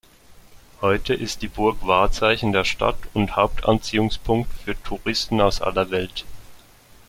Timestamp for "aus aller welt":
5.39-6.25